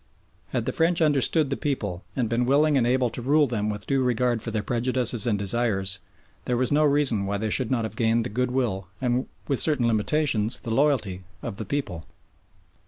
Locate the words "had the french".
0.47-0.99